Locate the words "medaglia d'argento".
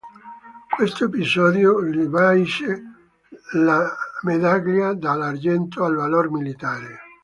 4.23-5.83